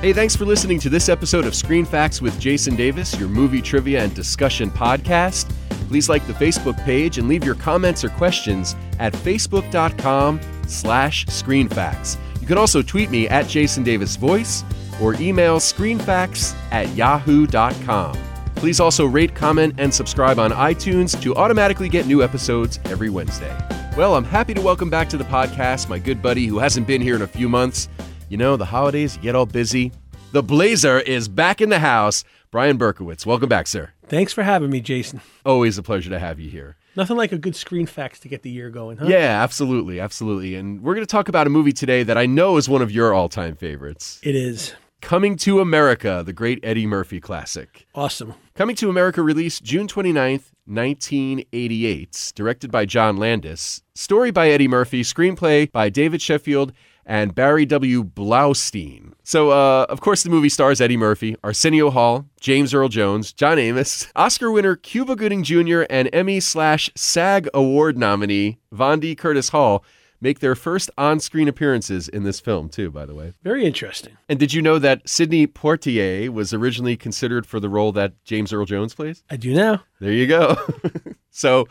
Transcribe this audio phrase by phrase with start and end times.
[0.00, 3.60] Hey, thanks for listening to this episode of Screen Facts with Jason Davis, your movie
[3.60, 5.50] trivia and discussion podcast.
[5.88, 12.16] Please like the Facebook page and leave your comments or questions at facebook.com slash screenfacts.
[12.40, 14.62] You can also tweet me at Jason Davis Voice
[15.02, 18.16] or email screenfacts at yahoo.com.
[18.54, 23.56] Please also rate, comment, and subscribe on iTunes to automatically get new episodes every Wednesday.
[23.96, 27.02] Well, I'm happy to welcome back to the podcast my good buddy who hasn't been
[27.02, 27.88] here in a few months.
[28.28, 29.90] You know, the holidays, you get all busy.
[30.32, 32.24] The Blazer is back in the house.
[32.50, 33.90] Brian Berkowitz, welcome back, sir.
[34.06, 35.22] Thanks for having me, Jason.
[35.46, 36.76] Always a pleasure to have you here.
[36.94, 39.06] Nothing like a good screen facts to get the year going, huh?
[39.06, 40.56] Yeah, absolutely, absolutely.
[40.56, 42.90] And we're going to talk about a movie today that I know is one of
[42.90, 44.74] your all time favorites It is.
[45.00, 47.86] Coming to America, the great Eddie Murphy classic.
[47.94, 48.34] Awesome.
[48.54, 53.82] Coming to America released June 29th, 1988, directed by John Landis.
[53.94, 56.72] Story by Eddie Murphy, screenplay by David Sheffield
[57.08, 58.04] and Barry W.
[58.04, 59.14] Blaustein.
[59.24, 63.58] So, uh, of course, the movie stars Eddie Murphy, Arsenio Hall, James Earl Jones, John
[63.58, 69.84] Amos, Oscar winner Cuba Gooding Jr., and Emmy slash SAG Award nominee Vondie Curtis Hall
[70.20, 73.32] make their first on-screen appearances in this film, too, by the way.
[73.42, 74.16] Very interesting.
[74.28, 78.52] And did you know that Sidney Poitier was originally considered for the role that James
[78.52, 79.22] Earl Jones plays?
[79.30, 79.84] I do now.
[80.00, 80.56] There you go.
[81.30, 81.68] so,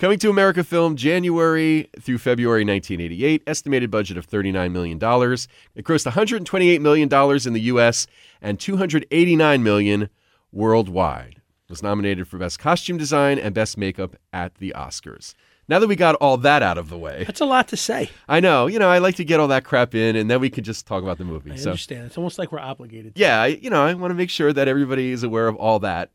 [0.00, 4.96] coming to America film January through February 1988, estimated budget of $39 million.
[4.96, 8.06] It grossed $128 million in the US
[8.40, 10.08] and 289 million
[10.52, 11.34] worldwide.
[11.36, 15.34] It was nominated for Best Costume Design and Best Makeup at the Oscars.
[15.68, 18.10] Now that we got all that out of the way, That's a lot to say.
[18.26, 20.48] I know, you know, I like to get all that crap in and then we
[20.48, 21.52] can just talk about the movie.
[21.52, 22.06] I so, understand.
[22.06, 23.12] It's almost like we're obligated.
[23.16, 25.78] yeah, I, you know, I want to make sure that everybody is aware of all
[25.80, 26.10] that.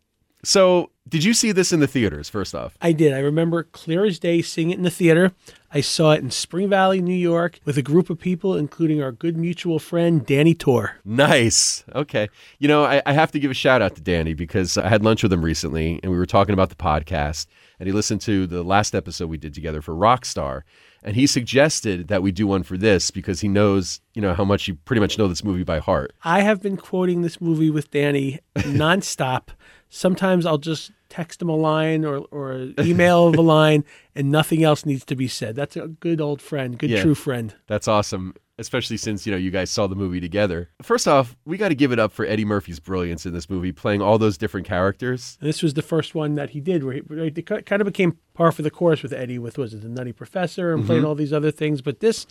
[0.45, 2.77] So, did you see this in the theaters, first off?
[2.81, 3.13] I did.
[3.13, 5.33] I remember clear as day seeing it in the theater.
[5.71, 9.11] I saw it in Spring Valley, New York, with a group of people, including our
[9.11, 10.97] good mutual friend, Danny Tor.
[11.03, 11.83] Nice.
[11.93, 12.29] Okay.
[12.59, 15.03] You know, I, I have to give a shout out to Danny because I had
[15.03, 17.47] lunch with him recently and we were talking about the podcast.
[17.79, 20.61] And he listened to the last episode we did together for Rockstar.
[21.03, 24.45] And he suggested that we do one for this because he knows, you know, how
[24.45, 26.13] much you pretty much know this movie by heart.
[26.23, 29.49] I have been quoting this movie with Danny nonstop.
[29.89, 33.85] Sometimes I'll just text him a line or, or email a line,
[34.15, 35.55] and nothing else needs to be said.
[35.55, 37.01] That's a good old friend, good Yeah.
[37.03, 37.53] true friend.
[37.67, 40.69] That's awesome, especially since, you know, you guys saw the movie together.
[40.81, 43.71] First off, we got to give it up for Eddie Murphy's brilliance in this movie,
[43.71, 45.37] playing all those different characters.
[45.39, 47.85] And this was the first one that he did, where he, where it kind of
[47.85, 50.87] became par for the course with Eddie, with was it the Nutty Professor and Mm-hmm.
[50.87, 51.81] playing all these other things.
[51.81, 52.25] But this,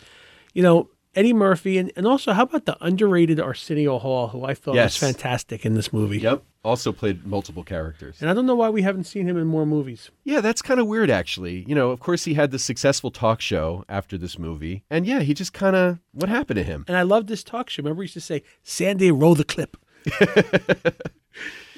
[0.52, 4.54] you know, Eddie Murphy, and, and also how about the underrated Arsenio Hall, who I
[4.54, 5.00] thought Yes.
[5.00, 6.18] was fantastic in this movie.
[6.18, 6.42] Yep.
[6.64, 8.16] Also played multiple characters.
[8.20, 10.10] And I don't know why we haven't seen him in more movies.
[10.24, 11.64] Yeah, that's kind of weird, actually.
[11.68, 14.82] You know, of course, he had the successful talk show after this movie.
[14.90, 16.84] And yeah, he just kind of, what happened to him?
[16.88, 17.82] And I love this talk show.
[17.82, 19.76] Remember, he used to say, "Sandy, roll the clip."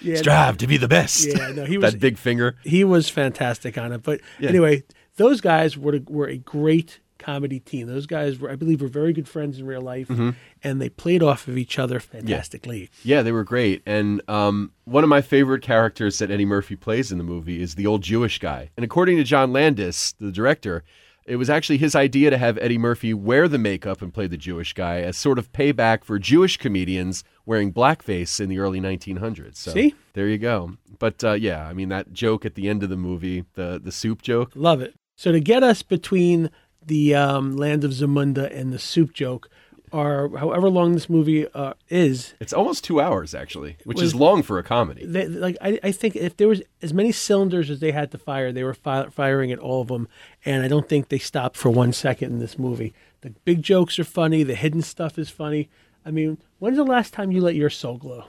[0.02, 1.26] yeah, Strive to be the best.
[1.26, 2.56] yeah, no, he was that big finger.
[2.64, 4.02] he was fantastic on it.
[4.02, 4.50] But Yeah.
[4.50, 4.84] anyway,
[5.16, 7.86] those guys were were a great comedy team.
[7.86, 10.30] Those guys were, I believe, were very good friends in real life, Mm-hmm.
[10.62, 12.90] and they played off of each other fantastically.
[13.02, 13.82] Yeah, they were great.
[13.86, 17.74] And um, one of my favorite characters that Eddie Murphy plays in the movie is
[17.74, 18.70] the old Jewish guy.
[18.76, 20.84] And according to John Landis, the director,
[21.24, 24.36] it was actually his idea to have Eddie Murphy wear the makeup and play the
[24.36, 29.56] Jewish guy as sort of payback for Jewish comedians wearing blackface in the early 1900s.
[29.56, 29.94] So See?
[30.12, 30.76] there you go.
[31.00, 33.90] But uh, yeah, I mean that joke at the end of the movie, the the
[33.92, 34.52] soup joke.
[34.54, 34.94] Love it.
[35.16, 36.48] So to get us between
[36.86, 39.50] the um, Land of Zamunda and the soup joke,
[39.92, 44.14] are however long this movie uh, is, It's almost two hours actually, which Was- is
[44.16, 45.06] long for a comedy.
[45.06, 48.18] they, like I, I think if there was as many cylinders as they had to
[48.18, 50.08] fire, they were fi- firing at all of them,
[50.44, 52.94] and I don't think they stopped for one second in this movie.
[53.20, 54.42] The big jokes are funny.
[54.42, 55.68] The hidden stuff is funny.
[56.04, 58.24] I mean, when's the last time you let your soul glow?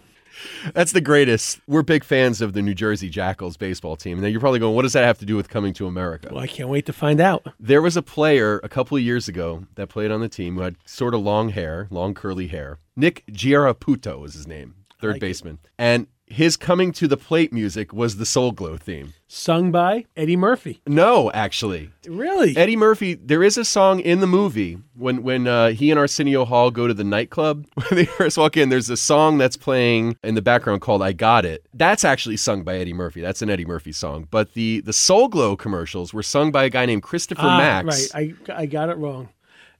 [0.73, 1.59] That's the greatest.
[1.67, 4.17] We're big fans of the New Jersey Jackals baseball team.
[4.17, 6.29] And then you're probably going, what does that have to do with coming to America?
[6.31, 7.47] Well, I can't wait to find out.
[7.59, 10.61] There was a player a couple of years ago that played on the team who
[10.61, 12.79] had sort of long hair, long curly hair.
[12.95, 15.21] Nick Giaraputo was his name, third like it.
[15.21, 15.59] baseman.
[15.77, 19.13] And his coming to the plate music was the Soul Glow theme.
[19.29, 20.81] Sung by Eddie Murphy.
[20.87, 21.89] No, actually.
[22.07, 22.55] Really?
[22.55, 26.45] Eddie Murphy, there is a song in the movie when when uh, he and Arsenio
[26.45, 27.65] Hall go to the nightclub.
[27.75, 31.11] When they first walk in, there's a song that's playing in the background called "I
[31.13, 33.21] Got It." That's actually sung by Eddie Murphy.
[33.21, 34.27] That's an Eddie Murphy song.
[34.29, 38.13] But the the Soul Glow commercials were sung by a guy named Christopher Ah, Max.
[38.13, 38.35] Right.
[38.49, 39.29] I, I got it wrong.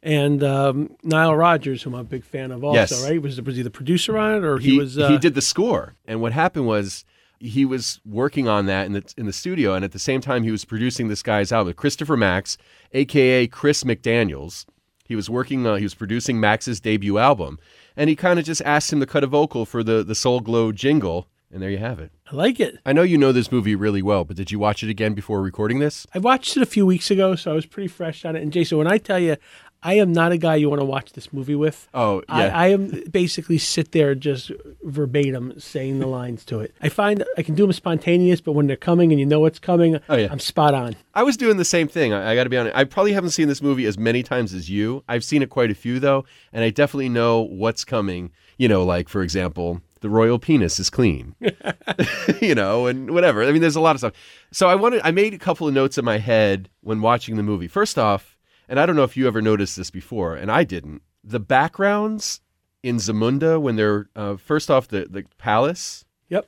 [0.08, 3.04] And um, Nile Rodgers, whom I'm a big fan of, also, Yes.
[3.04, 3.22] right?
[3.22, 4.98] Was was he the producer on it, or he, he was?
[4.98, 5.96] Uh, he did the score.
[6.08, 7.04] And what happened was
[7.40, 10.44] he was working on that in the in the studio, and at the same time
[10.44, 12.58] he was producing this guy's album, Christopher Max,
[12.94, 14.66] aka Chris McDaniel's.
[15.04, 15.68] He was working.
[15.68, 17.60] Uh, he was producing Max's debut album,
[17.98, 20.40] and he kind of just asked him to cut a vocal for the the Soul
[20.40, 22.12] Glow jingle, and there you have it.
[22.30, 22.78] I like it.
[22.86, 25.42] I know you know this movie really well, but did you watch it again before
[25.42, 26.06] recording this?
[26.14, 28.42] I watched it a few weeks ago, so I was pretty fresh on it.
[28.44, 29.38] And Jason, when I tell you,
[29.84, 31.88] I am not a guy you want to watch this movie with.
[31.94, 32.58] Oh, I, yeah.
[32.58, 34.52] I am basically sit there just
[34.84, 36.74] verbatim saying the lines to it.
[36.82, 39.60] I find I can do them spontaneous, but when they're coming and you know what's
[39.60, 40.30] coming, Oh, yeah.
[40.32, 40.96] I'm spot on.
[41.14, 42.14] I was doing the same thing.
[42.14, 42.76] I, I got to be honest.
[42.76, 45.04] I probably haven't seen this movie as many times as you.
[45.08, 48.32] I've seen it quite a few though, and I definitely know what's coming.
[48.58, 51.36] You know, like for example, the royal penis is clean.
[52.42, 53.44] you know, and whatever.
[53.44, 54.14] I mean, there's a lot of stuff.
[54.52, 55.02] So I wanted.
[55.04, 57.68] I made a couple of notes in my head when watching the movie.
[57.68, 58.37] First off,
[58.70, 61.02] and I don't know if you ever noticed this before, and I didn't.
[61.24, 62.42] The backgrounds
[62.84, 66.46] in Zamunda when they're uh, first off the the palace Yep.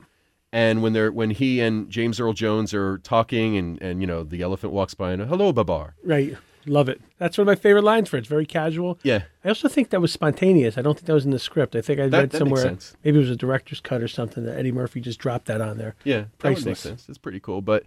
[0.52, 4.22] and when they're when he and James Earl Jones are talking and and you know
[4.24, 5.96] the elephant walks by and hello Babar.
[6.04, 6.36] Right.
[6.66, 7.00] Love it.
[7.18, 8.20] That's one of my favorite lines for it.
[8.20, 8.98] It's very casual.
[9.02, 9.22] Yeah.
[9.44, 10.76] I also think that was spontaneous.
[10.76, 11.74] I don't think that was in the script.
[11.74, 12.94] I think I That- read that makes somewhere sense.
[13.02, 15.78] maybe it was a director's cut or something that Eddie Murphy just dropped that on
[15.78, 15.94] there.
[16.04, 16.80] Yeah, that would make Priceless.
[16.80, 17.08] sense.
[17.08, 17.84] It's pretty cool, but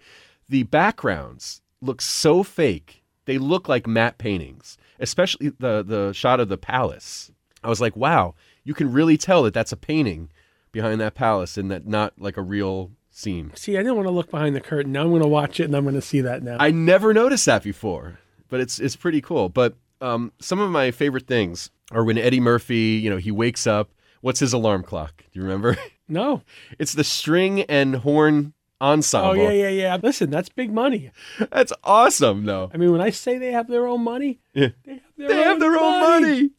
[0.48, 3.03] the backgrounds look so fake.
[3.26, 7.30] They look like matte paintings, especially the the shot of the palace.
[7.62, 10.30] I was like, wow, you can really tell that that's a painting
[10.72, 13.52] behind that palace and that not like a real scene.
[13.54, 14.92] See, I didn't want to look behind the curtain.
[14.92, 16.56] Now I'm going to watch it and I'm going to see that now.
[16.58, 18.18] I never noticed that before,
[18.48, 19.48] but it's it's pretty cool.
[19.48, 23.66] But um, some of my favorite things are when Eddie Murphy, you know, he wakes
[23.66, 23.90] up.
[24.20, 25.22] What's his alarm clock?
[25.32, 25.76] Do you remember?
[26.08, 26.42] no.
[26.78, 29.30] It's the string and horn ensemble.
[29.30, 29.98] Oh, yeah, yeah, yeah.
[30.02, 31.10] Listen, that's big money.
[31.50, 32.70] That's awesome, though.
[32.72, 34.68] I mean, when I say they have their own money, Yeah.
[34.84, 36.50] they have their, They own, have their own money.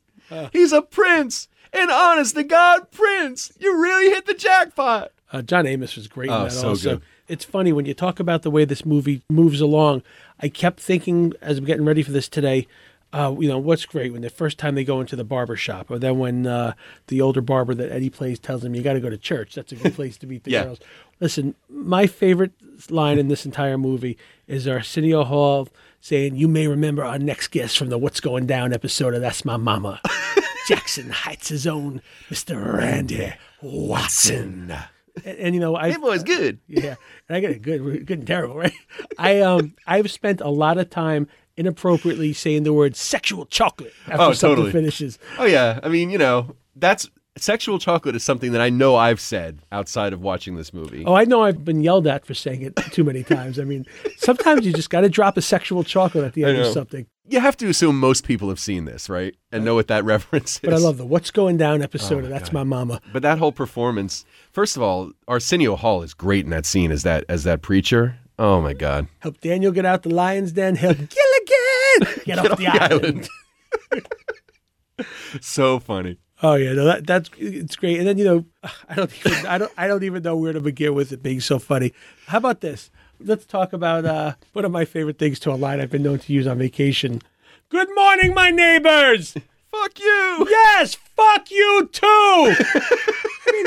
[0.52, 3.52] He's a prince, an honest to God prince.
[3.60, 5.12] You really hit the jackpot.
[5.32, 6.90] Uh, John Amos was great Oh, in that so also.
[6.96, 7.02] good.
[7.28, 10.04] It's funny when you talk about the way this movie moves along.
[10.40, 12.68] I kept thinking as I'm getting ready for this today,
[13.18, 15.90] uh, you know, what's great when the first time they go into the barber shop,
[15.90, 16.74] or then when uh,
[17.08, 19.56] the older barber that Eddie plays tells him, you got to go to church.
[19.56, 20.64] That's a good place to meet the Yeah.
[20.66, 20.80] girls.
[21.22, 22.52] Listen, my favorite
[22.90, 24.18] line in this entire movie
[24.48, 25.70] is Arsenio Hall
[26.02, 29.46] saying, You may remember our next guest from the What's Going Down episode of That's
[29.46, 30.02] My Mama.
[30.68, 32.74] Jackson Heights' his own Mr.
[32.78, 34.76] Randy Watson.
[35.24, 36.60] And, and, you know, I Hey, boy's good.
[36.68, 36.96] yeah,
[37.30, 38.74] and I get it good, good and terrible, right?
[39.18, 41.28] I um, I've spent a lot of time
[41.58, 44.72] inappropriately saying the word sexual chocolate after Oh, something totally.
[44.72, 45.18] finishes.
[45.38, 49.20] Oh yeah, I mean, you know, that's sexual chocolate is something that I know I've
[49.20, 51.04] said outside of watching this movie.
[51.06, 53.60] Oh, I know I've been yelled at for saying it too many times.
[53.60, 53.86] I mean,
[54.18, 57.06] sometimes you just got to drop a sexual chocolate at the end of something.
[57.28, 59.36] You have to assume most people have seen this, right?
[59.52, 60.60] And know what that reference is.
[60.64, 63.02] But I love the "What's Going Down" episode Oh, of That's My Mama.
[63.12, 67.02] But that whole performance, first of all, Arsenio Hall is great in that scene as
[67.04, 68.18] that as that preacher.
[68.38, 69.08] Oh my god.
[69.20, 70.76] Help Daniel get out the lion's den.
[70.76, 71.10] Help Gilligan
[72.26, 73.30] get, off, the, island.
[75.42, 76.18] so funny.
[76.44, 77.98] Oh yeah, no, that that's it's great.
[77.98, 78.46] And then you know,
[78.90, 81.40] I don't even I don't I don't even know where to begin with it being
[81.40, 81.94] so funny.
[82.28, 82.92] How about this?
[83.20, 86.20] Let's talk about uh, one of my favorite things to a line I've been known
[86.20, 87.22] to use on vacation.
[87.70, 89.34] Good morning, my neighbors.
[89.72, 90.48] Fuck you.
[90.50, 92.06] yes, fuck you too.
[92.08, 93.66] I mean,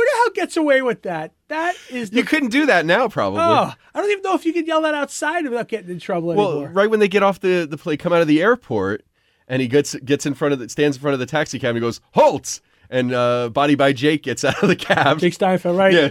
[0.00, 1.32] who the hell gets away with that?
[1.48, 3.40] That is the, You couldn't do that now, probably.
[3.40, 6.28] oh, I don't even know if you could yell that outside without getting in trouble
[6.34, 6.70] well, anymore.
[6.72, 9.04] right when they get off the the plane, come out of the airport,
[9.48, 11.70] and he gets gets in front of the stands in front of the taxi cab.
[11.70, 15.18] and He goes, "Halt!" And uh, Body by Jake gets out of the cab.
[15.18, 15.92] Jake Steinfeld, right?
[15.92, 16.10] yeah,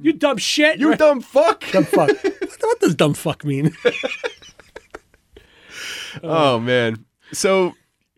[0.00, 0.78] You dumb shit.
[0.80, 0.98] you right?
[0.98, 1.64] dumb fuck.
[1.72, 2.10] dumb fuck.
[2.60, 3.74] what does dumb fuck mean?
[6.22, 7.04] Oh man.
[7.32, 7.72] So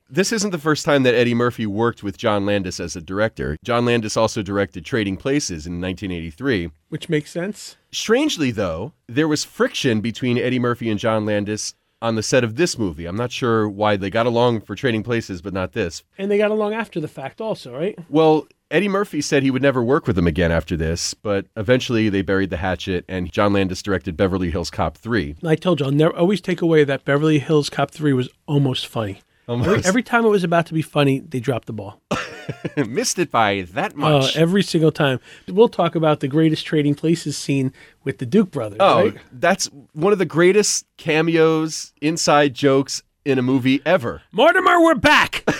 [0.09, 3.57] this isn't the first time that Eddie Murphy worked with John Landis as a director.
[3.65, 6.71] John Landis also directed Trading Places in 1983.
[6.89, 7.77] Which makes sense.
[7.91, 12.57] Strangely, though, there was friction between Eddie Murphy and John Landis on the set of
[12.57, 13.07] this movie.
[13.07, 16.03] I'm not sure why they got along for Trading Places, but not this.
[16.19, 17.99] And they got along after the fact, also, right?
[18.11, 22.09] Well, Eddie Murphy said he would never work with him again after this, but eventually
[22.09, 25.37] they buried the hatchet, and John Landis directed Beverly Hills Cop 3.
[25.45, 28.87] I told you, I'll never always take away that Beverly Hills Cop 3 was almost
[28.87, 29.21] funny.
[29.49, 32.01] Every, every time it was about to be funny, they dropped the ball.
[32.77, 34.37] missed it by that Uh, much.
[34.37, 35.21] every single time.
[35.49, 37.73] We'll talk about the greatest trading places scene
[38.05, 39.17] with the Duke brothers, Oh, right?
[39.33, 44.23] that's one of the greatest cameos, inside jokes in a movie ever.
[44.33, 45.45] Mortimer, we're back.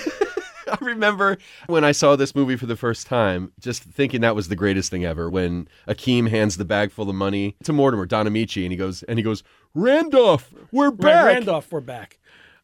[0.67, 1.37] I remember
[1.67, 4.91] when I saw this movie for the first time, just thinking that was the greatest
[4.91, 5.29] thing ever.
[5.31, 9.03] When Akeem hands the bag full of money to Mortimer, Don Ameche, and he goes,
[9.05, 9.43] and he goes,
[9.75, 11.27] Randolph, we're back.
[11.27, 12.19] Randolph, we're back.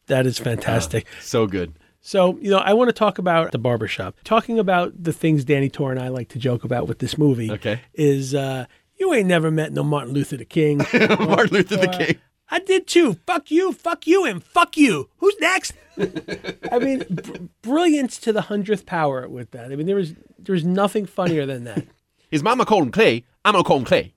[0.07, 1.05] That is fantastic.
[1.21, 1.73] So good.
[2.03, 4.15] So, you know, I want to talk about the barbershop.
[4.23, 7.51] Talking about the things Danny Tor and I like to joke about with this movie
[7.51, 7.81] Okay.
[7.93, 8.65] is uh,
[8.97, 10.79] you ain't never met no Martin Luther the King.
[10.93, 12.17] Martin Luther the King.
[12.49, 13.13] I did too.
[13.27, 15.09] Fuck you, fuck you, and fuck you.
[15.17, 15.73] Who's next?
[16.71, 19.71] I mean, br- brilliance to the hundredth power with that.
[19.71, 21.85] I mean, there was there was nothing funnier than that.
[22.29, 23.23] His mama called him Clay.
[23.45, 24.13] I'm gonna call him Clay.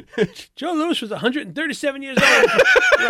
[0.56, 2.50] Joe Louis was 137 years old.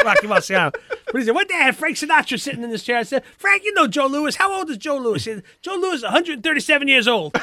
[0.04, 0.72] Rocky Marciano.
[1.06, 2.98] But he said, "What the hell?" Frank Sinatra sitting in this chair.
[2.98, 4.36] I said, "Frank, you know Joe Louis.
[4.36, 7.36] How old is Joe Louis?" Said, Joe Louis, is 137 years old.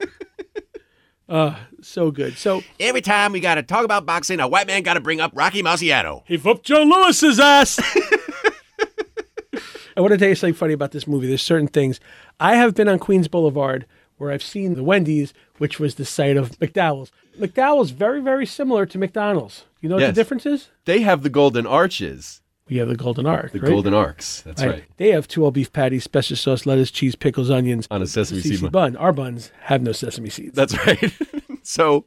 [1.28, 2.36] uh, so good.
[2.38, 5.62] So Every time we gotta talk about boxing, a white man gotta bring up Rocky
[5.62, 6.22] Marciano.
[6.26, 7.80] he whooped Joe Louis's ass.
[9.96, 11.26] I want to tell you something funny about this movie.
[11.26, 12.00] There's certain things.
[12.38, 16.36] I have been on Queens Boulevard where I've seen the Wendy's, which was the site
[16.36, 17.10] of McDowell's.
[17.40, 19.64] McDowell's very, very similar to McDonald's.
[19.80, 20.10] You know what Yes.
[20.14, 20.68] the difference is?
[20.84, 23.50] They have the golden arches, We have the Golden Arc.
[23.52, 23.68] the right?
[23.70, 24.42] golden arcs.
[24.42, 24.84] That's right.
[24.96, 28.40] They have two all beef patties, special sauce, lettuce, cheese, pickles, onions On a sesame
[28.42, 28.94] seed bun.
[28.96, 30.54] Our buns have no sesame seeds.
[30.54, 31.12] That's right.
[31.62, 32.04] so,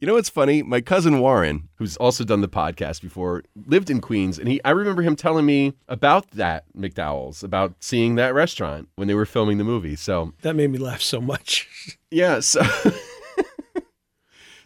[0.00, 0.62] you know what's funny?
[0.62, 4.70] My cousin Warren, who's also done the podcast before, lived in Queens, and he I
[4.70, 9.58] remember him telling me about that McDowell's, about seeing that restaurant when they were filming
[9.58, 9.96] the movie.
[9.96, 11.68] So, that made me laugh so much.
[12.12, 12.62] yeah, so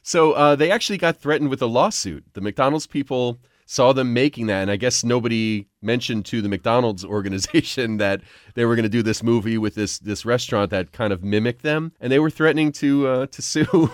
[0.02, 2.24] So, uh, they actually got threatened with a lawsuit.
[2.34, 7.04] The McDonald's people saw them making that, and I guess nobody mentioned to the McDonald's
[7.16, 8.20] organization that
[8.54, 11.62] they were going to do this movie with this this restaurant that kind of mimicked
[11.62, 13.90] them, and they were threatening to uh, to sue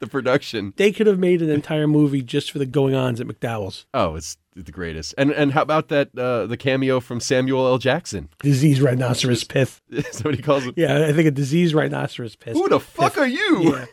[0.00, 0.72] the production.
[0.76, 3.86] They could have made an entire movie just for the going ons at McDowell's.
[3.94, 5.14] Oh, it's the greatest.
[5.16, 7.78] And and how about that uh, the cameo from Samuel L.
[7.78, 8.28] Jackson?
[8.42, 9.80] Disease rhinoceros pith.
[10.10, 10.74] Somebody calls him.
[10.76, 12.54] Yeah, I think a disease rhinoceros pith.
[12.54, 13.74] Who the fuck are you?
[13.76, 13.84] Yeah.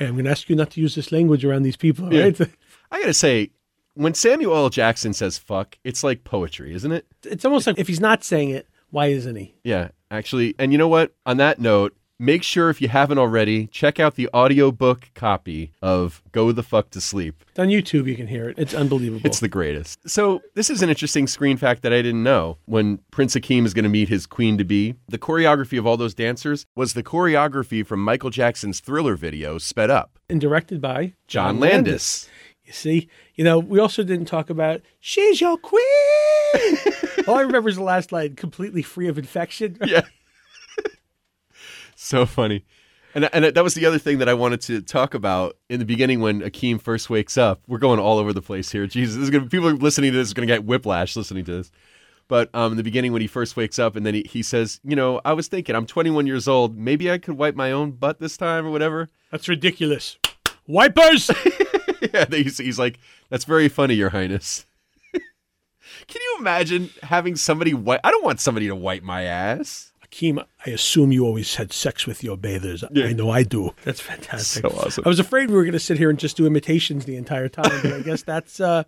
[0.00, 2.22] And I'm going to ask you not to use this language around these people, Yeah.
[2.24, 2.40] right?
[2.90, 3.50] I gotta say,
[3.94, 4.68] when Samuel L.
[4.70, 7.06] Jackson says "fuck," it's like poetry, isn't it?
[7.22, 9.54] It's almost like if he's not saying it, why isn't he?
[9.62, 10.56] Yeah, actually.
[10.58, 11.14] And you know what?
[11.26, 16.22] On that note, make sure if you haven't already, check out the audiobook copy of
[16.32, 17.42] Go the Fuck to Sleep.
[17.48, 18.06] It's on YouTube.
[18.06, 18.58] You can hear it.
[18.58, 19.22] It's unbelievable.
[19.24, 20.08] It's the greatest.
[20.08, 22.58] So, this is an interesting screen fact that I didn't know.
[22.66, 25.96] When Prince Akeem is going to meet his queen to be, the choreography of all
[25.96, 30.18] those dancers was the choreography from Michael Jackson's thriller video, sped up.
[30.28, 32.28] and directed by John Landis.
[32.64, 35.82] You see, you know, we also didn't talk about she's your queen.
[37.26, 39.76] All I remember is the last line, completely free of infection.
[39.84, 40.02] Yeah.
[42.00, 42.64] So funny.
[43.14, 45.84] And, and that was the other thing that I wanted to talk about in the
[45.84, 47.60] beginning when Akeem first wakes up.
[47.66, 48.86] We're going all over the place here.
[48.86, 51.52] Jesus, this is gonna, people listening to this are going to get whiplash listening to
[51.52, 51.72] this.
[52.28, 54.80] But um, in the beginning, when he first wakes up, and then he, he says,
[54.84, 56.78] You know, I was thinking, I'm 21 years old.
[56.78, 59.08] Maybe I could wipe my own butt this time or whatever.
[59.32, 60.16] That's ridiculous.
[60.68, 61.30] Wipers.
[62.14, 64.64] yeah, he's, he's like, That's very funny, Your Highness.
[65.12, 68.00] Can you imagine having somebody wipe?
[68.04, 69.89] I don't want somebody to wipe my ass.
[70.10, 72.84] Akeem, I assume you always had sex with your bathers.
[72.96, 73.70] I know I do.
[73.84, 74.62] That's fantastic.
[74.62, 75.04] So awesome.
[75.06, 77.48] I was afraid we were going to sit here and just do imitations the entire
[77.48, 78.84] time, but I guess that's, uh,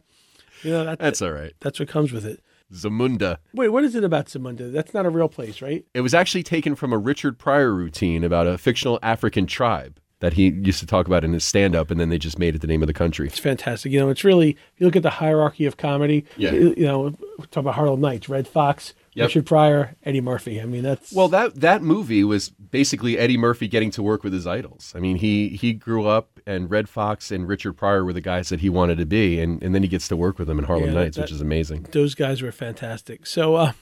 [0.62, 1.52] you know, that, That's all right.
[1.61, 2.41] that's what comes with it.
[2.73, 3.37] Zamunda.
[3.52, 4.73] Wait, what is it about Zamunda?
[4.73, 5.85] That's not a real place, right?
[5.95, 10.35] It was actually taken from a Richard Pryor routine about a fictional African tribe that
[10.35, 12.61] he used to talk about in his stand up, and then they just made it
[12.61, 13.26] the name of the country.
[13.26, 13.91] It's fantastic.
[13.91, 16.52] You know, it's really, if you look at the hierarchy of comedy, Yeah.
[16.52, 17.11] you, you know,
[17.50, 19.26] talk about Harlem Nights, Redd Foxx, Yep.
[19.26, 20.59] Richard Pryor, Eddie Murphy.
[20.61, 24.33] I mean, that's Well, that that movie was basically Eddie Murphy getting to work with
[24.33, 24.95] his idols.
[24.97, 28.49] I mean, he he grew up, and Redd Foxx and Richard Pryor were the guys
[28.49, 30.64] that he wanted to be, and, and then he gets to work with them in
[30.64, 31.88] Harlem Yeah, Nights, that- which is amazing.
[31.93, 33.26] those guys were fantastic.
[33.26, 33.73] So, uh,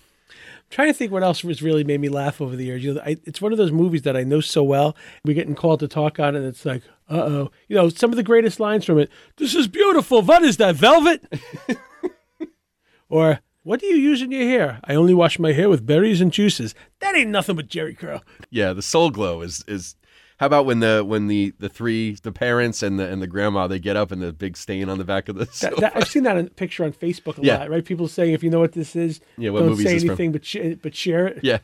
[0.70, 2.82] trying to think what else has really made me laugh over the years.
[2.84, 4.96] You know, I, it's one of those movies that I know so well.
[5.24, 6.38] We're getting called to talk on it.
[6.38, 7.50] And it's like, uh oh.
[7.68, 9.10] You know, some of the greatest lines from it.
[9.36, 10.22] This is beautiful.
[10.22, 11.24] What is that, velvet?
[13.08, 14.80] or, what do you use in your hair?
[14.84, 16.74] I only wash my hair with berries and juices.
[17.00, 18.22] That ain't nothing but Jheri Curl.
[18.48, 19.96] Yeah, the soul glow is is.
[20.40, 23.66] How about when the when the the three the parents and the and the grandma
[23.66, 26.08] they get up and the big stain on the back of the That, that, I've
[26.08, 27.58] seen that in picture on Facebook a Yeah.
[27.58, 27.84] lot, right?
[27.84, 30.08] People saying, if you know what this is, Yeah, what don't say from?
[30.08, 31.40] anything but, sh- but share it.
[31.42, 31.58] yeah.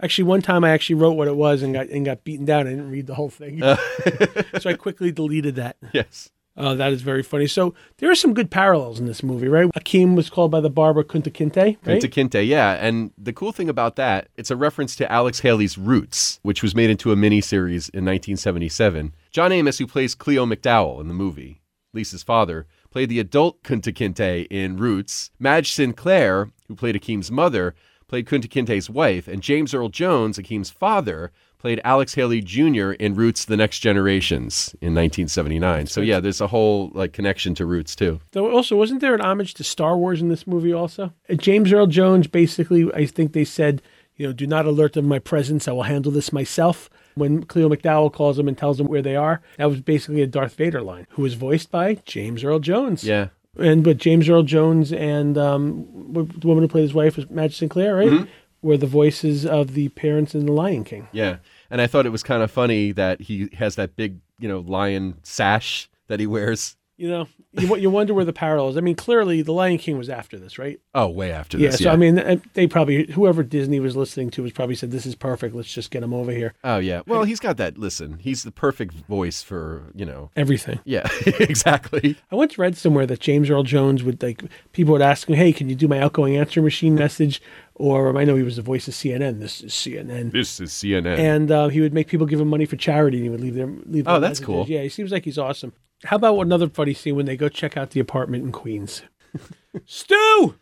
[0.00, 2.66] Actually, one time I actually wrote what it was and got and got beaten down.
[2.66, 3.76] I didn't read the whole thing, uh.
[4.58, 5.76] so I quickly deleted that.
[5.92, 6.30] Yes.
[6.56, 7.46] Uh, that is very funny.
[7.46, 9.70] So there are some good parallels in this movie, right?
[9.72, 12.02] Akeem was called by the barber Kunta Kinte, right?
[12.02, 12.72] Kunta Kinte, yeah.
[12.74, 16.74] And the cool thing about that, it's a reference to Alex Haley's Roots, which was
[16.74, 19.14] made into a miniseries in 1977.
[19.30, 21.62] John Amos, who plays Cleo McDowell in the movie,
[21.94, 25.30] Lisa's father, played the adult Kunta Kinte in Roots.
[25.38, 27.74] Madge Sinclair, who played Akeem's mother,
[28.08, 29.26] played Kunta Kinte's wife.
[29.26, 31.32] And James Earl Jones, Akeem's father,
[31.62, 32.90] played Alex Haley Jr.
[32.90, 35.86] in Roots The Next Generations in 1979.
[35.86, 38.20] So yeah, there's a whole like connection to Roots too.
[38.32, 41.12] Though also, wasn't there an homage to Star Wars in this movie also?
[41.30, 43.80] Uh, James Earl Jones basically, I think they said,
[44.16, 45.68] you know, do not alert them of my presence.
[45.68, 46.90] I will handle this myself.
[47.14, 50.26] When Cleo McDowell calls them and tells them where they are, that was basically a
[50.26, 53.04] Darth Vader line, who was voiced by James Earl Jones.
[53.04, 53.28] Yeah.
[53.56, 57.56] And but James Earl Jones and um, the woman who played his wife was Madge
[57.56, 58.08] Sinclair, right?
[58.08, 58.30] Mm-hmm.
[58.62, 61.08] Were the voices of the parents in The Lion King.
[61.12, 61.38] Yeah.
[61.70, 64.60] And I thought it was kind of funny that he has that big, you know,
[64.60, 66.76] lion sash that he wears.
[66.98, 68.76] You know, you, you wonder where the parallel is.
[68.76, 70.78] I mean, clearly, The Lion King was after this, right?
[70.94, 71.64] Oh, way after this.
[71.64, 71.70] Yeah.
[71.70, 71.80] this.
[71.80, 75.14] So I mean, they probably whoever Disney was listening to was probably said, "This is
[75.14, 75.54] perfect.
[75.54, 77.00] Let's just get him over here." Oh, yeah.
[77.06, 77.76] Well, he's got that.
[77.76, 80.30] Listen, he's the perfect voice for, you know.
[80.36, 80.78] Everything.
[80.84, 82.16] Yeah, exactly.
[82.30, 85.52] I once read somewhere that James Earl Jones would like people would ask him, "Hey,
[85.52, 87.42] can you do my outgoing answer machine message?"
[87.74, 89.40] Or I know he was the voice of CNN.
[89.40, 90.30] This is CNN.
[90.32, 91.18] This is CNN.
[91.18, 93.54] and uh, he would make people give him money for charity, and he would leave
[93.54, 93.82] them.
[93.86, 94.46] Leave Oh, that's messages.
[94.46, 94.66] cool.
[94.68, 95.72] Yeah, he seems like he's awesome.
[96.04, 99.02] How about another funny scene when they go check out the apartment in Queens?
[99.86, 100.54] Stu,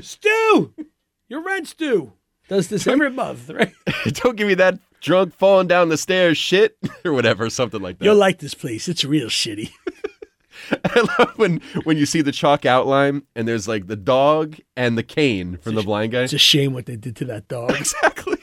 [0.00, 0.72] Stu,
[1.28, 2.12] your rent, Stu.
[2.48, 3.72] Does this every month, right?
[4.06, 8.04] Don't give me that drunk falling down the stairs shit or whatever, something like that.
[8.04, 8.88] You'll like this place.
[8.88, 9.70] It's real shitty.
[10.84, 14.96] I love when when you see the chalk outline and there's like the dog and
[14.96, 16.22] the cane from the blind guy.
[16.22, 17.72] It's a shame what they did to that dog.
[17.84, 18.38] Exactly.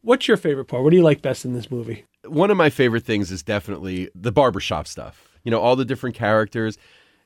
[0.00, 0.82] What's your favorite part?
[0.82, 2.04] What do you like best in this movie?
[2.26, 5.30] One of my favorite things is definitely the barbershop stuff.
[5.44, 6.76] You know, all the different characters.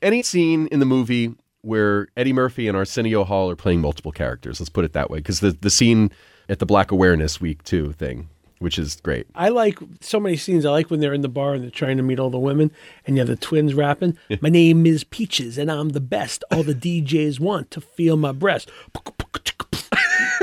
[0.00, 4.60] Any scene in the movie where Eddie Murphy and Arsenio Hall are playing multiple characters.
[4.60, 5.18] Let's put it that way.
[5.18, 6.12] Because the, the scene
[6.48, 9.26] at the Black Awareness Week, too, thing, which is great.
[9.34, 10.64] I like so many scenes.
[10.64, 12.70] I like when they're in the bar and they're trying to meet all the women,
[13.06, 14.18] and you have the twins rapping.
[14.40, 16.44] My name is Peaches, and I'm the best.
[16.50, 16.74] All the
[17.04, 18.70] DJs want to feel my breast.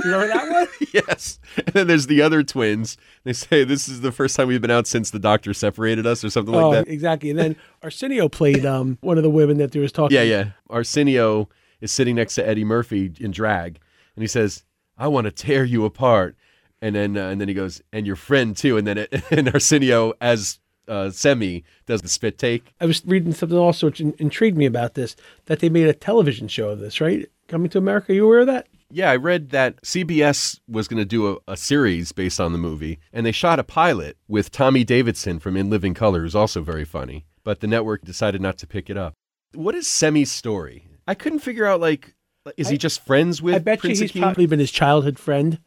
[0.04, 0.68] you know that one?
[0.94, 1.40] yes.
[1.58, 2.98] And then there's the other twins.
[3.24, 6.24] They say this is the first time we've been out since the doctor separated us
[6.24, 6.92] or something oh, like that.
[6.92, 7.30] exactly.
[7.30, 10.16] And then Arsenio played um one of the women that there was talking.
[10.16, 10.52] Yeah, yeah.
[10.70, 11.50] Arsenio
[11.82, 13.80] is sitting next to Eddie Murphy in drag,
[14.16, 14.64] and he says,
[14.98, 16.36] "I want to tear you apart."
[16.82, 19.48] And then, uh, and then he goes, "And your friend too." And then, it, and
[19.54, 22.74] Arsenio as uh, Semmi does the spit take.
[22.80, 25.16] I was reading something also which in- intrigued me about this
[25.46, 27.28] that they made a television show of this, right?
[27.48, 28.12] Coming to America.
[28.12, 28.68] Are You aware of that?
[28.92, 32.60] Yeah, I read that CBS was going to do a, a series based on the
[32.60, 36.62] movie, and they shot a pilot with Tommy Davidson from In Living Color, who's also
[36.62, 37.26] very funny.
[37.44, 39.14] But the network decided not to pick it up.
[39.54, 40.88] What is Semmi's story?
[41.08, 41.80] I couldn't figure out.
[41.80, 42.14] Like,
[42.58, 43.56] is he just friends with?
[43.56, 44.22] I bet Prince you he's Akeem?
[44.22, 45.60] probably been his childhood friend.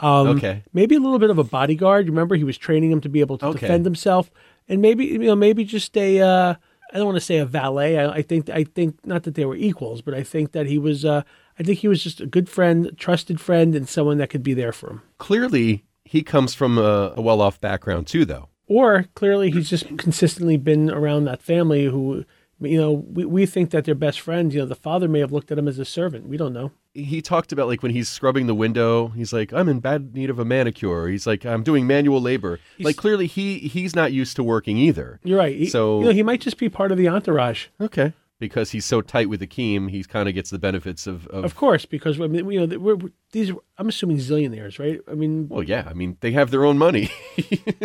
[0.00, 0.62] Um, Okay.
[0.72, 2.08] Maybe a little bit of a bodyguard.
[2.08, 3.60] Remember, he was training him to be able to Okay.
[3.60, 4.30] defend himself,
[4.68, 6.20] and maybe you know, maybe just a.
[6.20, 6.54] Uh,
[6.92, 7.98] I don't want to say a valet.
[7.98, 10.78] I, I think I think not that they were equals, but I think that he
[10.78, 11.04] was.
[11.04, 11.22] Uh,
[11.58, 14.54] I think he was just a good friend, trusted friend, and someone that could be
[14.54, 15.02] there for him.
[15.18, 18.48] Clearly, he comes from a, a well-off background too, though.
[18.68, 22.24] Or clearly, he's just consistently been around that family who,
[22.60, 24.54] you know, we, we think that they're best friends.
[24.54, 26.26] You know, the father may have looked at him as a servant.
[26.28, 26.72] We don't know.
[26.94, 30.30] He talked about like when he's scrubbing the window, he's like, "I'm in bad need
[30.30, 34.34] of a manicure." He's like, "I'm doing manual labor." like clearly, he he's not used
[34.36, 35.20] to working either.
[35.22, 35.54] You're right.
[35.56, 37.66] He, So- you know, he might just be part of the entourage.
[37.80, 41.44] Okay, because he's so tight with Akeem, he kind of gets the benefits of, of
[41.44, 43.52] Of course, because I mean, you know, we're, we're- these.
[43.76, 45.00] I'm assuming zillionaires, right?
[45.10, 45.86] I mean, Well, yeah.
[45.88, 47.10] I mean, they have their own money.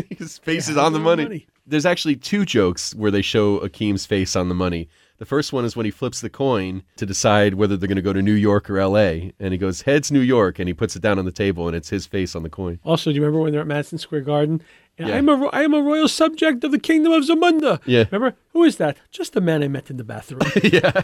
[0.10, 1.24] His face is on the money.
[1.24, 1.48] money.
[1.68, 4.89] There's actually two jokes where they show Akeem's face on the money.
[5.19, 8.02] The first one is when he flips the coin to decide whether they're going to
[8.02, 9.32] go to New York or L.A.
[9.39, 10.60] And he goes, heads New York.
[10.60, 12.80] And he puts it down on the table and it's his face on the coin.
[12.84, 14.62] also, do you remember when they're at Madison Square Garden?
[14.97, 15.15] And Yeah.
[15.15, 17.80] I'm a I am a royal subject of the kingdom of Zamunda.
[17.86, 18.06] Yeah.
[18.12, 18.97] Remember who is that?
[19.12, 20.41] Just the man I met in the bathroom.
[20.63, 21.02] Yeah,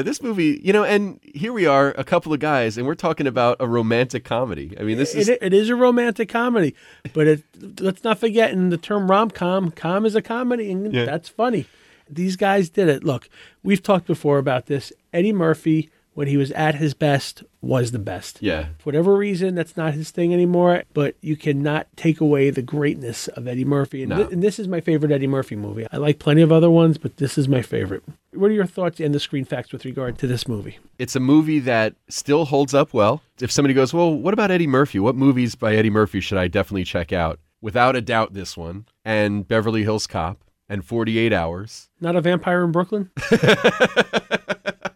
[0.00, 3.26] this movie, you know, and here we are, a couple of guys, and we're talking
[3.26, 4.74] about a romantic comedy.
[4.80, 5.28] I mean, this is.
[5.28, 6.74] it, it is a romantic comedy,
[7.12, 7.42] but it,
[7.80, 11.04] let's not forget in the term rom com, com is a comedy, and Yeah.
[11.04, 11.66] that's funny.
[12.08, 13.04] These guys did it.
[13.04, 13.28] Look,
[13.62, 14.92] we've talked before about this.
[15.12, 18.38] Eddie Murphy, when he was at his best, was the best.
[18.42, 18.66] yeah.
[18.78, 23.28] For whatever reason, that's not his thing anymore, but you cannot take away the greatness
[23.28, 24.02] of Eddie Murphy.
[24.02, 24.24] And, No.
[24.26, 25.86] thi- and this is my favorite Eddie Murphy movie.
[25.90, 28.02] I like plenty of other ones, but this is my favorite.
[28.34, 30.78] What are your thoughts and the screen facts with regard to this movie?
[30.98, 33.22] It's a movie that still holds up well.
[33.40, 34.98] If somebody goes, well, what about Eddie Murphy?
[34.98, 37.38] What movies by Eddie Murphy should I definitely check out?
[37.62, 41.88] Without a doubt, this one, and Beverly Hills Cop, and 48 Hours.
[42.00, 43.10] Not a vampire in Brooklyn?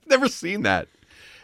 [0.08, 0.88] Never seen that.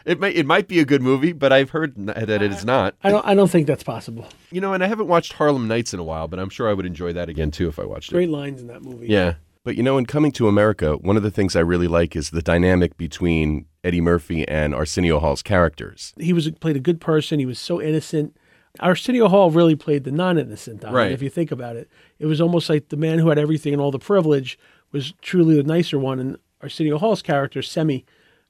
[0.05, 2.95] It might it might be a good movie, but I've heard that it is not.
[3.03, 3.25] I don't.
[3.25, 4.27] I don't think that's possible.
[4.51, 6.73] You know, and I haven't watched Harlem Nights in a while, but I'm sure I
[6.73, 8.15] would enjoy that again too if I watched it.
[8.15, 9.07] Great lines in that movie.
[9.07, 9.35] Yeah.
[9.63, 12.31] But you know, in coming to America, one of the things I really like is
[12.31, 16.13] the dynamic between Eddie Murphy and Arsenio Hall's characters.
[16.19, 17.39] he was played a good person.
[17.39, 18.35] He was so innocent.
[18.81, 20.83] Arsenio Hall really played the non-innocent.
[20.83, 21.11] on Right.
[21.11, 21.89] If you think about it,
[22.19, 24.57] it was almost like the man who had everything and all the privilege
[24.91, 26.19] was truly the nicer one.
[26.19, 28.03] And Arsenio Hall's character, Semmi,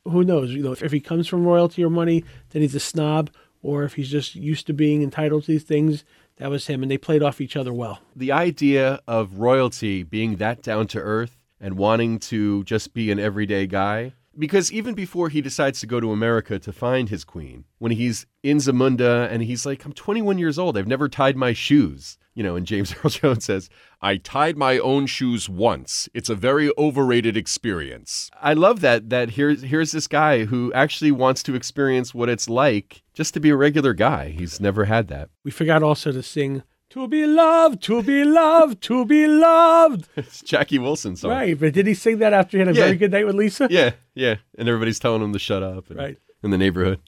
[0.05, 0.51] who knows?
[0.51, 3.29] You know, if he comes from royalty or money, then he's a snob,
[3.61, 6.03] or if he's just used to being entitled to these things,
[6.37, 6.81] that was him.
[6.81, 7.99] And they played off each other well.
[8.15, 13.19] The idea of royalty being that down to earth and wanting to just be an
[13.19, 14.13] everyday guy.
[14.37, 18.25] Because even before he decides to go to America to find his queen, when he's
[18.41, 22.17] in Zamunda and he's like, I'm 21 years old, I've never tied my shoes.
[22.33, 23.69] You know, and James Earl Jones says,
[24.01, 26.09] I tied my own shoes once.
[26.15, 28.31] It's a very overrated experience.
[28.41, 32.49] I love that that here's here's this guy who actually wants to experience what it's
[32.49, 34.29] like just to be a regular guy.
[34.29, 35.29] He's never had that.
[35.43, 40.07] We forgot also to sing to be loved, to be loved, to be loved.
[40.15, 41.31] It's Jackie Wilson song.
[41.31, 42.85] Right, but did he sing that after he had a Yeah.
[42.85, 43.67] very good night with Lisa?
[43.69, 44.35] Yeah, yeah.
[44.57, 45.89] And everybody's telling him to shut up.
[45.89, 46.17] and- Right.
[46.43, 46.99] In the neighborhood.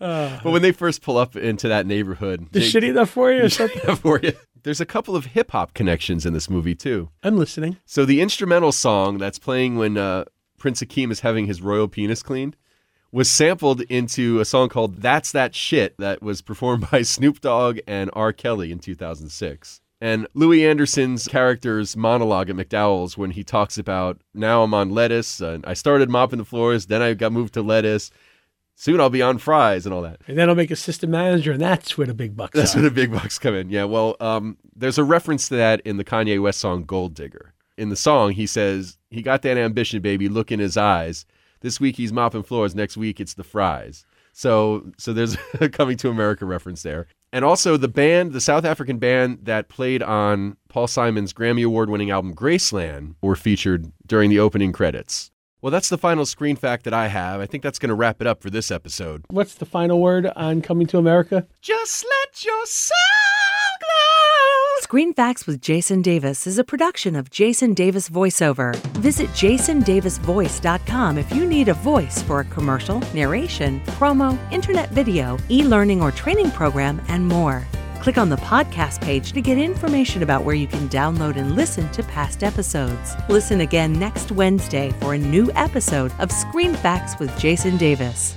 [0.00, 3.42] but when they first pull up into that neighborhood, Is Jake- shitty enough for you
[3.44, 3.96] or something?
[3.96, 4.32] for you.
[4.64, 7.10] There's a couple of hip hop connections in this movie too.
[7.22, 7.76] I'm listening.
[7.84, 10.24] So the instrumental song that's playing when uh,
[10.58, 12.56] Prince Akeem is having his royal penis cleaned
[13.10, 17.78] was sampled into a song called "That's That Shit" that was performed by Snoop Dogg
[17.86, 18.32] and R.
[18.32, 19.80] Kelly in 2006.
[20.00, 25.40] And Louie Anderson's character's monologue at McDowell's when he talks about now I'm on lettuce,
[25.40, 28.10] and I started mopping the floors, then I got moved to lettuce.
[28.76, 30.20] Soon I'll be on fries and all that.
[30.28, 32.78] And then I'll make assistant manager, and that's where the big bucks That's are.
[32.78, 33.70] where the big bucks come in.
[33.70, 37.54] Yeah, well, um, there's a reference to that in the Kanye West song Gold Digger.
[37.76, 41.26] In the song, he says, He got that ambition, baby, look in his eyes.
[41.60, 44.04] This week he's mopping floors, next week it's the fries.
[44.32, 47.06] So so there's a coming to America reference there.
[47.32, 51.90] And also the band, the South African band that played on Paul Simon's Grammy Award
[51.90, 55.30] winning album Graceland were featured during the opening credits.
[55.60, 57.40] Well, that's the final screen fact that I have.
[57.40, 59.24] I think that's going to wrap it up for this episode.
[59.28, 61.46] What's the final word on coming to America?
[61.60, 63.17] Just let your soul glow.
[64.88, 68.74] Screen Facts with Jason Davis is a production of Jason Davis VoiceOver.
[68.96, 75.62] Visit jasondavisvoice.com if you need a voice for a commercial, narration, promo, internet video, e
[75.62, 77.66] learning or training program, and more.
[78.00, 81.86] Click on the podcast page to get information about where you can download and listen
[81.90, 83.14] to past episodes.
[83.28, 88.34] Listen again next Wednesday for a new episode of Screen Facts with Jason Davis.